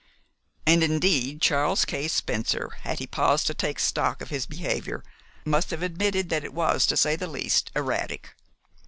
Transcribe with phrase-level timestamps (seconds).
[0.65, 2.07] And indeed Charles K.
[2.07, 5.03] Spencer, had he paused to take stock of his behavior,
[5.45, 8.35] must have admitted that it was, to say the least, erratic.